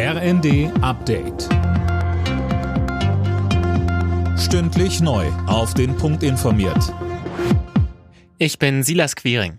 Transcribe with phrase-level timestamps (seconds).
[0.00, 1.48] RND Update.
[4.38, 5.26] Stündlich neu.
[5.48, 6.94] Auf den Punkt informiert.
[8.38, 9.56] Ich bin Silas Quiring.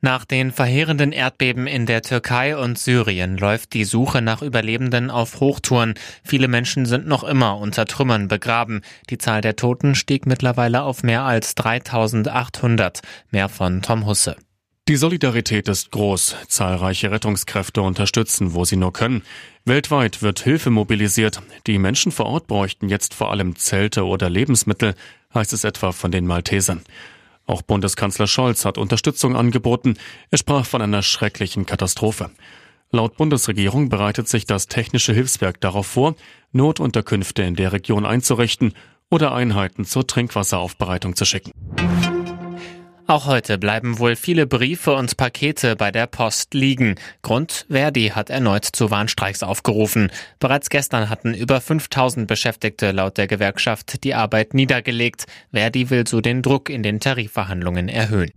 [0.00, 5.38] Nach den verheerenden Erdbeben in der Türkei und Syrien läuft die Suche nach Überlebenden auf
[5.38, 5.94] Hochtouren.
[6.24, 8.80] Viele Menschen sind noch immer unter Trümmern begraben.
[9.10, 13.00] Die Zahl der Toten stieg mittlerweile auf mehr als 3800.
[13.30, 14.34] Mehr von Tom Husse.
[14.88, 16.36] Die Solidarität ist groß.
[16.46, 19.22] Zahlreiche Rettungskräfte unterstützen, wo sie nur können.
[19.64, 21.42] Weltweit wird Hilfe mobilisiert.
[21.66, 24.94] Die Menschen vor Ort bräuchten jetzt vor allem Zelte oder Lebensmittel,
[25.34, 26.82] heißt es etwa von den Maltesern.
[27.46, 29.96] Auch Bundeskanzler Scholz hat Unterstützung angeboten.
[30.30, 32.30] Er sprach von einer schrecklichen Katastrophe.
[32.92, 36.14] Laut Bundesregierung bereitet sich das Technische Hilfswerk darauf vor,
[36.52, 38.72] Notunterkünfte in der Region einzurichten
[39.10, 41.50] oder Einheiten zur Trinkwasseraufbereitung zu schicken.
[43.08, 46.96] Auch heute bleiben wohl viele Briefe und Pakete bei der Post liegen.
[47.22, 50.10] Grund, Verdi hat erneut zu Warnstreiks aufgerufen.
[50.40, 55.26] Bereits gestern hatten über 5000 Beschäftigte laut der Gewerkschaft die Arbeit niedergelegt.
[55.52, 58.32] Verdi will so den Druck in den Tarifverhandlungen erhöhen.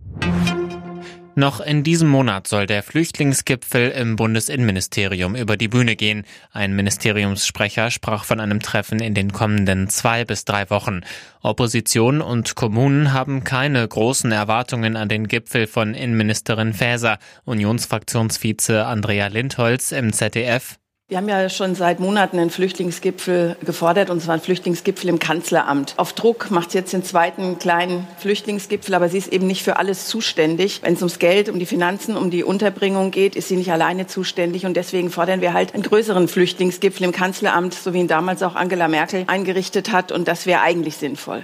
[1.40, 6.24] Noch in diesem Monat soll der Flüchtlingsgipfel im Bundesinnenministerium über die Bühne gehen.
[6.52, 11.00] Ein Ministeriumssprecher sprach von einem Treffen in den kommenden zwei bis drei Wochen.
[11.40, 17.18] Opposition und Kommunen haben keine großen Erwartungen an den Gipfel von Innenministerin Faeser.
[17.46, 20.79] Unionsfraktionsvize Andrea Lindholz im ZDF.
[21.10, 25.94] Wir haben ja schon seit Monaten einen Flüchtlingsgipfel gefordert, und zwar einen Flüchtlingsgipfel im Kanzleramt.
[25.96, 29.76] Auf Druck macht sie jetzt den zweiten kleinen Flüchtlingsgipfel, aber sie ist eben nicht für
[29.76, 30.82] alles zuständig.
[30.84, 34.06] Wenn es ums Geld, um die Finanzen, um die Unterbringung geht, ist sie nicht alleine
[34.06, 34.66] zuständig.
[34.66, 38.54] Und deswegen fordern wir halt einen größeren Flüchtlingsgipfel im Kanzleramt, so wie ihn damals auch
[38.54, 40.12] Angela Merkel eingerichtet hat.
[40.12, 41.42] Und das wäre eigentlich sinnvoll.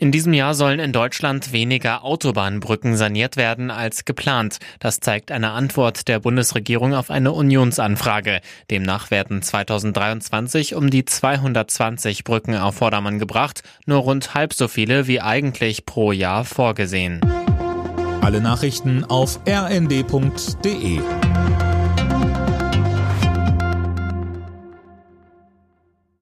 [0.00, 4.58] In diesem Jahr sollen in Deutschland weniger Autobahnbrücken saniert werden als geplant.
[4.78, 8.40] Das zeigt eine Antwort der Bundesregierung auf eine Unionsanfrage.
[8.70, 15.08] Demnach werden 2023 um die 220 Brücken auf Vordermann gebracht, nur rund halb so viele
[15.08, 17.20] wie eigentlich pro Jahr vorgesehen.
[18.20, 21.00] Alle Nachrichten auf rnd.de